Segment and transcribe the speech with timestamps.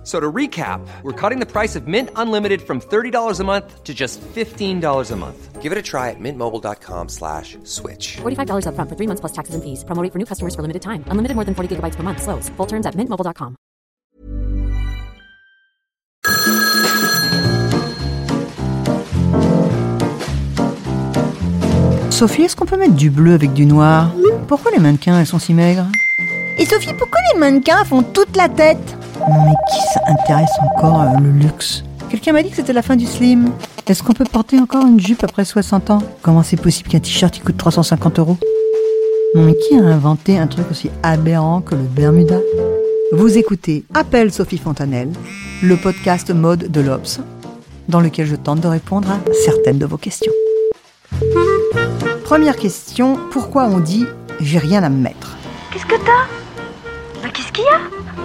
[0.00, 3.84] F- So to recap, we're cutting the price of Mint Unlimited from $30 a month
[3.84, 5.60] to just $15 a month.
[5.60, 8.16] Give it a try at mintmobile.com slash switch.
[8.22, 9.84] $45 upfront for three months plus taxes and fees.
[9.84, 11.04] Promo rate for new customers for limited time.
[11.08, 12.22] Unlimited more than 40 gigabytes per month.
[12.22, 12.48] Slows.
[12.56, 13.56] Full terms at mintmobile.com.
[22.10, 24.12] Sophie, est-ce qu'on peut mettre du bleu avec du noir
[24.48, 25.86] Pourquoi les mannequins, elles sont si maigres
[26.58, 31.02] Et Sophie, pourquoi les mannequins font toute la tête Non mais qui ça intéresse encore
[31.02, 31.82] euh, le luxe.
[32.10, 33.50] Quelqu'un m'a dit que c'était la fin du slim.
[33.86, 36.02] Est-ce qu'on peut porter encore une jupe après 60 ans?
[36.22, 38.36] Comment c'est possible qu'un t-shirt coûte 350 euros?
[39.34, 42.38] Non mais qui a inventé un truc aussi aberrant que le Bermuda?
[43.12, 45.10] Vous écoutez Appel Sophie Fontanelle,
[45.62, 47.20] le podcast mode de l'Obs,
[47.88, 50.32] dans lequel je tente de répondre à certaines de vos questions.
[52.24, 54.06] Première question, pourquoi on dit
[54.40, 55.36] j'ai rien à me mettre
[55.72, 56.39] Qu'est-ce que t'as?
[57.52, 57.80] Qu'il y a?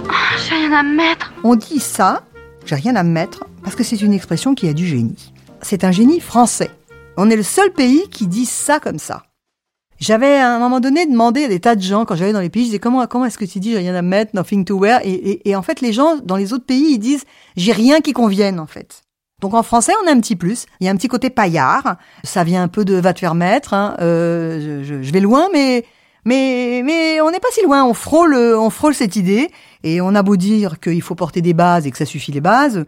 [0.08, 1.32] Ah, J'ai rien à me mettre.
[1.44, 2.22] On dit ça,
[2.64, 5.32] j'ai rien à me mettre, parce que c'est une expression qui a du génie.
[5.62, 6.70] C'est un génie français.
[7.16, 9.22] On est le seul pays qui dit ça comme ça.
[9.98, 12.50] J'avais à un moment donné demandé à des tas de gens quand j'allais dans les
[12.50, 14.64] pays, je disais comment comment est-ce que tu dis j'ai rien à me mettre, nothing
[14.66, 17.24] to wear, et, en fait les gens dans les autres pays ils disent
[17.56, 19.02] j'ai rien qui convienne en fait.
[19.40, 21.96] Donc en français on a un petit plus, il y a un petit côté paillard,
[22.24, 25.86] ça vient un peu de va te faire mettre, hein, euh, je vais loin mais
[26.26, 29.50] mais mais on n'est pas si loin, on frôle on frôle cette idée
[29.82, 32.42] et on a beau dire qu'il faut porter des bases et que ça suffit les
[32.42, 32.84] bases,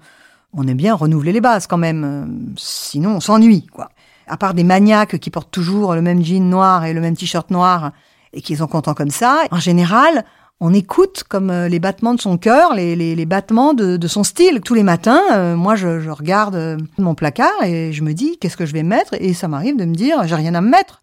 [0.52, 3.88] on aime bien renouveler les bases quand même, sinon on s'ennuie quoi.
[4.26, 7.50] À part des maniaques qui portent toujours le même jean noir et le même t-shirt
[7.50, 7.92] noir
[8.34, 10.26] et qui sont contents comme ça, en général,
[10.60, 14.60] on écoute comme euh, les battements de son cœur, les, battements de, de son style.
[14.64, 18.38] Tous les matins, euh, moi je, je regarde euh, mon placard et je me dis
[18.38, 19.14] qu'est-ce que je vais mettre?
[19.20, 21.00] Et ça m'arrive de me dire j'ai rien à me mettre.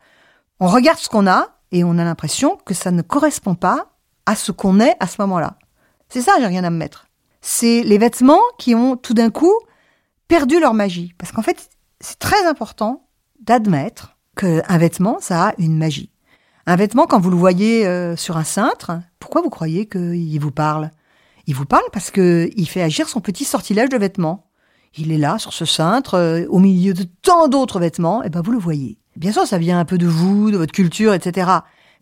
[0.59, 4.35] On regarde ce qu'on a et on a l'impression que ça ne correspond pas à
[4.35, 5.57] ce qu'on est à ce moment-là.
[6.09, 7.07] C'est ça, j'ai rien à me mettre.
[7.41, 9.53] C'est les vêtements qui ont tout d'un coup
[10.27, 11.13] perdu leur magie.
[11.17, 13.07] Parce qu'en fait, c'est très important
[13.41, 16.11] d'admettre qu'un vêtement, ça a une magie.
[16.65, 20.51] Un vêtement, quand vous le voyez euh, sur un cintre, pourquoi vous croyez qu'il vous
[20.51, 20.89] parle?
[21.47, 24.49] Il vous parle parce que il fait agir son petit sortilège de vêtements.
[24.97, 28.41] Il est là, sur ce cintre, euh, au milieu de tant d'autres vêtements, et ben
[28.41, 28.97] vous le voyez.
[29.15, 31.49] Bien sûr, ça vient un peu de vous, de votre culture, etc.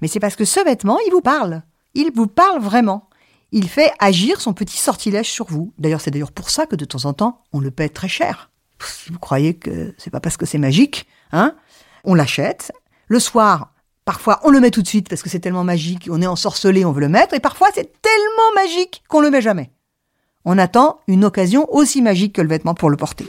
[0.02, 1.62] Mais c'est parce que ce vêtement, il vous parle.
[1.94, 3.10] Il vous parle vraiment.
[3.52, 5.74] Il fait agir son petit sortilège sur vous.
[5.78, 8.50] D'ailleurs, c'est d'ailleurs pour ça que de temps en temps, on le paie très cher.
[8.84, 11.56] Si vous croyez que c'est pas parce que c'est magique, hein,
[12.04, 12.72] on l'achète.
[13.08, 13.74] Le soir,
[14.06, 16.84] parfois, on le met tout de suite parce que c'est tellement magique, on est ensorcelé,
[16.84, 17.36] on veut le mettre.
[17.36, 19.72] Et parfois, c'est tellement magique qu'on le met jamais.
[20.46, 23.26] On attend une occasion aussi magique que le vêtement pour le porter.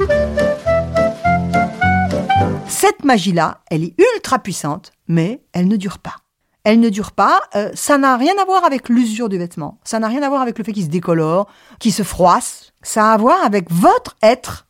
[2.87, 6.17] Cette magie-là, elle est ultra puissante, mais elle ne dure pas.
[6.65, 9.99] Elle ne dure pas, euh, ça n'a rien à voir avec l'usure du vêtement, ça
[9.99, 11.47] n'a rien à voir avec le fait qu'il se décolore,
[11.79, 14.67] qu'il se froisse, ça a à voir avec votre être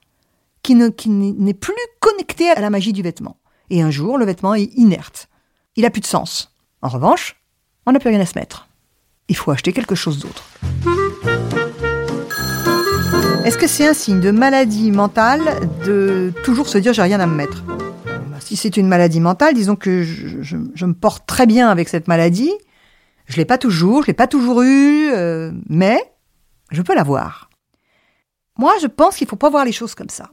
[0.63, 3.37] qui ne- qui n'est plus connecté à la magie du vêtement.
[3.69, 5.29] Et un jour, le vêtement est inerte.
[5.75, 6.55] Il a plus de sens.
[6.83, 7.43] En revanche,
[7.85, 8.69] on n'a plus rien à se mettre.
[9.29, 10.45] Il faut acheter quelque chose d'autre.
[13.45, 17.27] Est-ce que c'est un signe de maladie mentale de toujours se dire j'ai rien à
[17.27, 17.65] me mettre?
[18.45, 22.53] Si c'est une maladie mentale, disons que je, me porte très bien avec cette maladie.
[23.25, 25.99] Je l'ai pas toujours, je l'ai pas toujours eu, euh, mais
[26.71, 27.49] je peux l'avoir.
[28.59, 30.31] Moi, je pense qu'il faut pas voir les choses comme ça.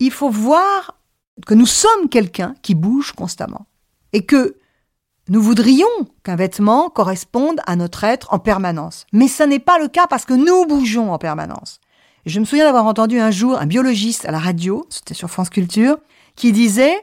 [0.00, 1.00] Il faut voir
[1.46, 3.66] que nous sommes quelqu'un qui bouge constamment
[4.12, 4.58] et que
[5.30, 5.86] nous voudrions
[6.24, 9.06] qu'un vêtement corresponde à notre être en permanence.
[9.12, 11.80] Mais ce n'est pas le cas parce que nous bougeons en permanence.
[12.26, 15.48] Je me souviens d'avoir entendu un jour un biologiste à la radio, c'était sur France
[15.48, 15.96] Culture,
[16.36, 16.94] qui disait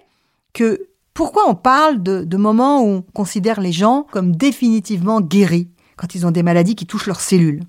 [0.53, 6.15] que pourquoi on parle de, moments où on considère les gens comme définitivement guéris quand
[6.15, 7.63] ils ont des maladies qui touchent leurs cellules?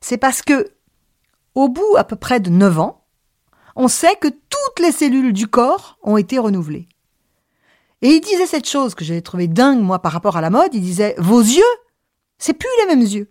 [0.00, 0.68] C'est parce que,
[1.54, 3.04] au bout à peu près de 9 ans,
[3.76, 6.88] on sait que toutes les cellules du corps ont été renouvelées.
[8.02, 10.74] Et il disait cette chose que j'avais trouvé dingue, moi, par rapport à la mode.
[10.74, 11.62] Il disait, vos yeux,
[12.38, 13.28] c'est plus les mêmes yeux.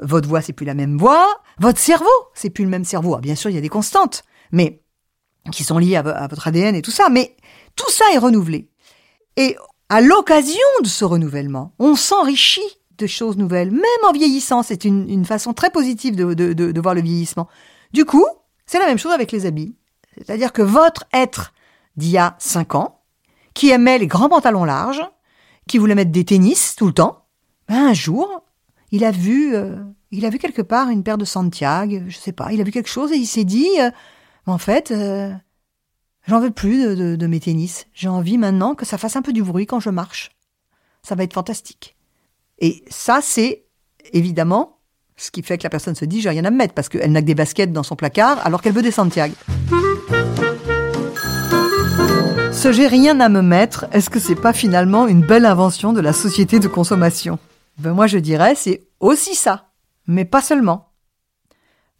[0.00, 1.26] Votre voix, c'est plus la même voix.
[1.58, 3.14] Votre cerveau, c'est plus le même cerveau.
[3.14, 4.22] Ah, bien sûr, il y a des constantes,
[4.52, 4.82] mais
[5.52, 7.08] qui sont liées à, à votre ADN et tout ça.
[7.10, 7.36] Mais
[7.78, 8.68] tout ça est renouvelé.
[9.36, 9.56] Et
[9.88, 12.60] à l'occasion de ce renouvellement, on s'enrichit
[12.98, 14.62] de choses nouvelles, même en vieillissant.
[14.62, 17.48] C'est une, une façon très positive de, de- de- de voir le vieillissement.
[17.92, 18.26] Du coup,
[18.66, 19.74] c'est la même chose avec les habits.
[20.16, 21.52] C'est-à-dire que votre être
[21.96, 23.00] d'il y a 5 ans,
[23.54, 25.02] qui aimait les grands pantalons larges,
[25.68, 27.24] qui voulait mettre des tennis tout le temps,
[27.68, 28.42] ben un jour,
[28.90, 29.76] il a vu, euh,
[30.10, 32.72] il a vu quelque part une paire de Santiago, je sais pas, il a vu
[32.72, 33.90] quelque chose et il s'est dit, euh,
[34.46, 35.30] en fait, euh,
[36.28, 37.86] j'en veux plus de, de- mes tennis.
[37.94, 40.30] J'ai envie maintenant que ça fasse un peu du bruit quand je marche.
[41.02, 41.96] Ça va être fantastique.
[42.58, 43.64] Et ça, c'est
[44.12, 44.78] évidemment
[45.16, 47.10] ce qui fait que la personne se dit, j'ai rien à me mettre, parce qu'elle
[47.10, 49.34] n'a que des baskets dans son placard, alors qu'elle veut des Santiago.
[52.52, 56.00] Ce j'ai rien à me mettre, est-ce que c'est pas finalement une belle invention de
[56.00, 57.38] la société de consommation?
[57.78, 59.68] Ben moi je dirais c'est aussi ça,
[60.08, 60.88] mais pas seulement.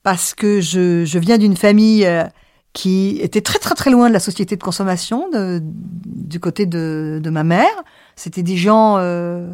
[0.02, 2.24] Parce que je, je viens d'une famille euh,
[2.72, 5.30] qui était très très très loin de la société de consommation,
[5.60, 7.70] du côté de, ma mère.
[8.16, 9.52] C'était des gens euh,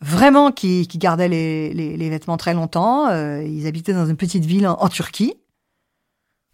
[0.00, 3.08] vraiment qui, gardaient les, vêtements très longtemps.
[3.08, 5.34] Euh, ils habitaient dans une petite ville en, Turquie.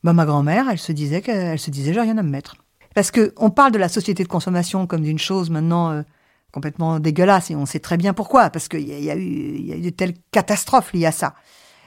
[0.05, 2.57] Ben, ma grand-mère, elle se disait qu'elle se disait j'ai rien à me mettre.
[2.95, 6.03] Parce que on parle de la société de consommation comme d'une chose maintenant euh,
[6.53, 9.77] complètement dégueulasse et on sait très bien pourquoi, parce qu'il y, a- eu y a
[9.77, 11.35] eu de telles catastrophes liées à ça.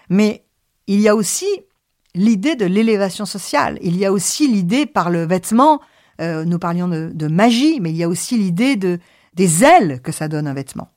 [0.09, 0.45] Mais
[0.87, 1.45] il y a aussi
[2.15, 3.77] l'idée de l'élévation sociale.
[3.81, 5.81] Il y a aussi l'idée par le vêtement.
[6.21, 8.99] euh, nous parlions de, de magie, mais il y a aussi l'idée de
[9.33, 10.89] des ailes que ça donne un vêtement.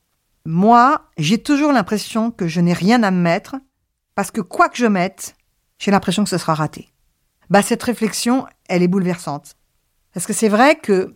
[0.45, 3.57] Moi, j'ai toujours l'impression que je n'ai rien à me mettre
[4.15, 5.35] parce que quoi que je mette,
[5.77, 6.89] j'ai l'impression que ce sera raté.
[7.49, 9.57] Bah cette réflexion, elle est bouleversante.
[10.13, 11.13] Parce que c'est vrai que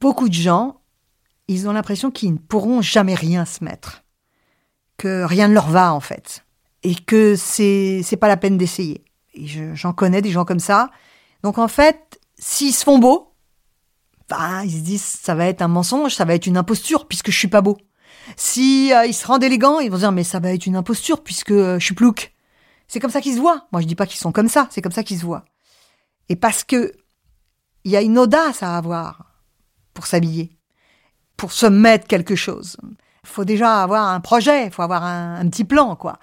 [0.00, 0.80] beaucoup de gens,
[1.46, 4.02] ils ont l'impression qu'ils ne pourront jamais rien se mettre.
[4.96, 6.44] Que rien ne leur va, en fait.
[6.82, 9.04] Et que c'est, c'est pas la peine d'essayer.
[9.34, 10.90] Et je- j'en connais des gens comme ça.
[11.42, 13.32] Donc, en fait, s'ils se font beaux,
[14.28, 17.30] bah, ils se disent, ça va être un mensonge, ça va être une imposture, puisque
[17.30, 17.76] je suis pas beau.
[18.36, 21.22] Si euh, ils se rendent élégants, ils vont dire, mais ça va être une imposture,
[21.22, 22.32] puisque euh, je suis plouc.
[22.88, 23.66] C'est comme ça qu'ils se voient.
[23.72, 25.44] Moi, je dis pas qu'ils sont comme ça, c'est comme ça qu'ils se voient.
[26.28, 26.92] Et parce que
[27.84, 29.26] il y a une audace à avoir
[29.92, 30.56] pour s'habiller,
[31.36, 32.78] pour se mettre quelque chose.
[33.26, 36.18] Faut déjà avoir un projet, faut avoir un, un petit plan, quoi.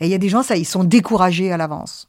[0.00, 2.08] Et il y a des gens, ça, ils sont découragés à l'avance.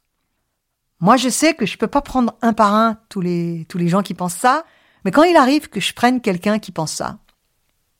[0.99, 3.87] Moi, je sais que je peux pas prendre un par un tous les, tous les
[3.87, 4.65] gens qui pensent ça,
[5.05, 7.19] mais quand il arrive que je prenne quelqu'un qui pense ça,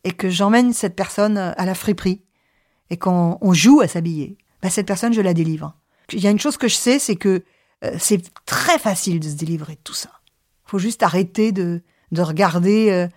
[0.04, 2.22] et que j'emmène cette personne à la friperie,
[2.90, 5.76] et qu'on on joue à s'habiller, bah, cette personne, je la délivre.
[6.14, 7.44] Il y a une chose que je sais, c'est que
[7.84, 10.10] euh, c'est très facile de se délivrer de tout ça.
[10.66, 13.08] faut juste arrêter de, de regarder euh,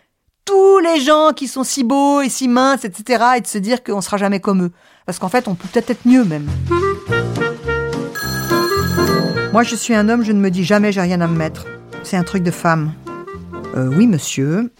[0.44, 3.82] tous les gens qui sont si beaux et si minces, etc., et de se dire
[3.82, 4.72] qu'on sera jamais comme eux.
[5.06, 6.50] Parce qu'en fait, on peut peut-être être mieux même.
[9.52, 11.66] Moi, je suis un homme, je ne me dis jamais j'ai rien à me mettre.
[12.04, 12.92] C'est un truc de femme.
[13.74, 14.72] Euh, oui, monsieur.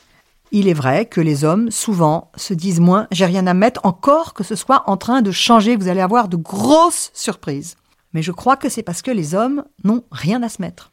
[0.52, 3.80] Il est vrai que les hommes, souvent, se disent moins j'ai rien à me mettre,
[3.82, 5.74] encore que ce soit en train de changer.
[5.74, 7.74] Vous allez avoir de grosses surprises.
[8.12, 10.92] Mais je crois que c'est parce que les hommes n'ont rien à se mettre.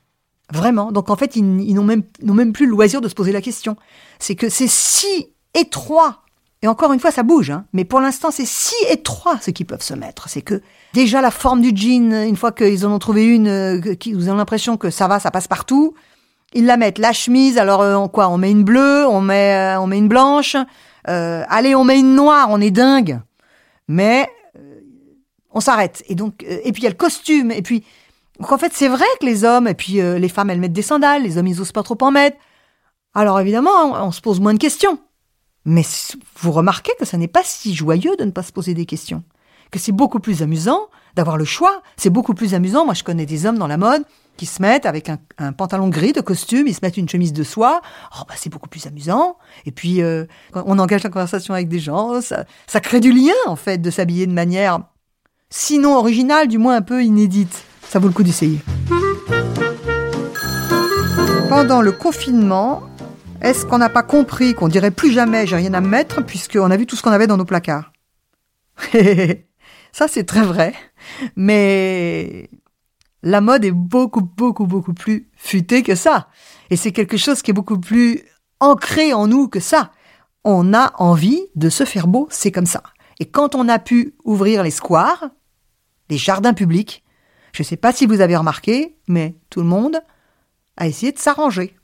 [0.51, 0.91] Vraiment.
[0.91, 1.43] Donc en fait, ils,
[1.75, 3.75] n'ont même, n'ont même plus le loisir de se poser la question.
[4.17, 6.23] C'est que c'est si étroit.
[6.63, 7.65] Et encore une fois, ça bouge, hein.
[7.71, 10.27] Mais pour l'instant, c'est si étroit ce qu'ils peuvent se mettre.
[10.27, 10.61] C'est que
[10.93, 13.79] déjà la forme du jean, une fois qu'ils en ont trouvé une, euh,
[14.13, 15.93] vous avez l'impression que ça va, ça passe partout,
[16.53, 16.97] ils la mettent.
[16.97, 18.29] La chemise, alors euh, on quoi?
[18.29, 20.55] On met une bleue, on met, euh, on met une blanche.
[21.07, 23.21] Euh, allez, on met une noire, on est dingue.
[23.87, 24.27] Mais
[24.57, 24.79] euh,
[25.51, 26.03] on s'arrête.
[26.07, 27.51] Et donc, euh, et puis il y a le costume.
[27.51, 27.83] Et puis,
[28.39, 30.73] donc en fait, c'est vrai que les hommes et puis euh, les femmes, elles mettent
[30.73, 31.21] des sandales.
[31.21, 32.37] Les hommes, ils osent pas trop en mettre.
[33.13, 34.97] Alors évidemment, on, on se pose moins de questions.
[35.67, 35.83] Mais
[36.39, 39.23] vous remarquez que ça n'est pas si joyeux de ne pas se poser des questions.
[39.69, 41.81] Que c'est beaucoup plus amusant d'avoir le choix.
[41.97, 42.85] C'est beaucoup plus amusant.
[42.85, 44.03] Moi, je connais des hommes dans la mode
[44.37, 47.43] qui se mettent avec un, pantalon gris de costume, ils se mettent une chemise de
[47.43, 47.81] soie.
[48.15, 49.37] Oh, bah, c'est beaucoup plus amusant.
[49.65, 53.55] Et puis, euh, on engage la conversation avec des gens, ça crée du lien, en
[53.57, 54.79] fait, de s'habiller de manière,
[55.49, 57.65] sinon originale, du moins un peu inédite.
[57.89, 58.59] Ça vaut le coup d'essayer.
[61.49, 62.83] Pendant le confinement,
[63.41, 66.71] est-ce qu'on n'a pas compris qu'on dirait plus jamais j'ai rien à me mettre puisqu'on
[66.71, 67.91] a vu tout ce qu'on avait dans nos placards
[69.97, 70.75] Ça, c'est très vrai.
[71.35, 72.51] Mais
[73.23, 76.27] la mode est beaucoup, beaucoup, beaucoup plus futée que ça.
[76.69, 78.21] Et c'est quelque chose qui est beaucoup plus
[78.59, 79.91] ancré en nous que ça.
[80.43, 82.83] On a envie de se faire beau, c'est comme ça.
[83.19, 85.31] Et quand on a pu ouvrir les squares,
[86.09, 87.03] les jardins publics,
[87.53, 89.99] je ne sais pas si vous avez remarqué, mais tout le monde
[90.77, 91.75] a essayé de s'arranger.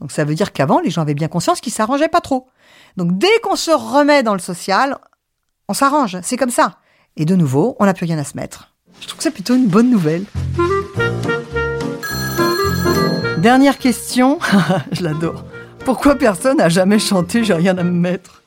[0.00, 2.46] Donc ça veut dire qu'avant, les gens avaient bien conscience qu'ils s'arrangeaient pas trop.
[2.96, 4.98] Donc dès qu'on se remet dans le social,
[5.68, 6.78] on s'arrange, c'est comme ça.
[7.16, 8.74] Et de nouveau, on n'a plus rien à se mettre.
[9.00, 10.24] Je trouve que c'est plutôt une bonne nouvelle.
[13.38, 14.38] Dernière question,
[14.92, 15.44] je l'adore.
[15.84, 18.42] Pourquoi personne n'a jamais chanté J'ai rien à me mettre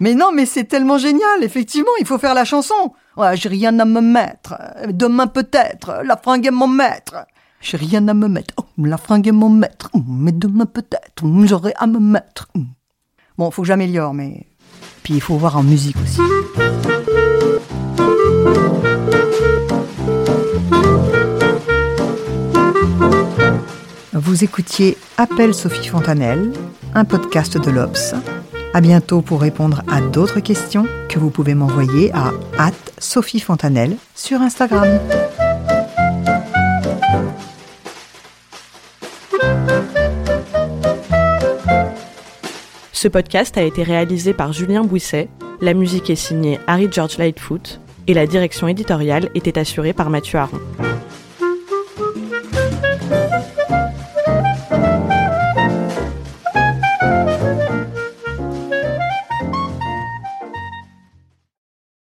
[0.00, 2.94] Mais non, mais c'est tellement génial, effectivement, il faut faire la chanson.
[3.16, 4.54] Ouais, j'ai rien à me mettre.
[4.88, 7.26] Demain peut-être, la fringue est mon maître.
[7.64, 8.52] J'ai rien à me mettre.
[8.58, 9.88] Oh, la fringue est mon maître.
[9.94, 12.48] Oh, mais demain peut-être, j'aurai à me mettre.
[12.54, 12.60] Oh.
[13.38, 14.46] Bon, faut que j'améliore, mais.
[15.02, 16.20] Puis il faut voir en musique aussi.
[24.12, 26.52] Vous écoutiez Appel Sophie Fontanelle,
[26.94, 28.14] un podcast de l'Obs.
[28.74, 32.30] À bientôt pour répondre à d'autres questions que vous pouvez m'envoyer à
[32.98, 34.98] Sophie Fontanelle sur Instagram.
[42.94, 45.28] Ce podcast a été réalisé par Julien Bouisset,
[45.60, 50.38] la musique est signée Harry George Lightfoot et la direction éditoriale était assurée par Mathieu
[50.38, 50.60] Aron.